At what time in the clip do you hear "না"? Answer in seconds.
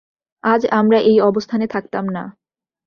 2.09-2.23